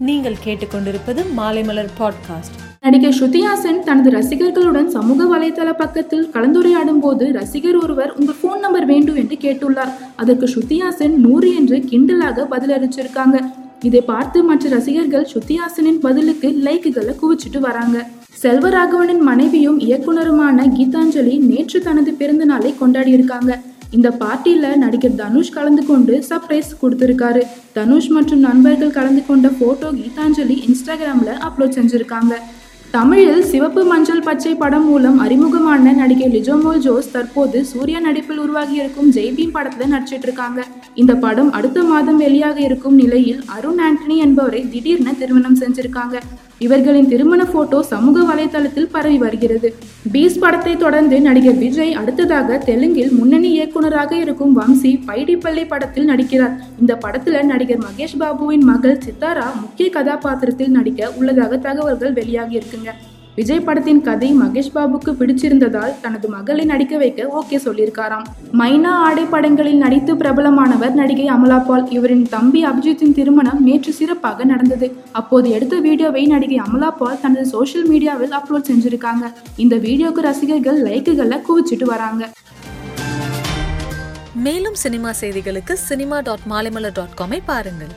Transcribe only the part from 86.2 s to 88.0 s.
Dot Maalaimalar dot காமை பாருங்கள்.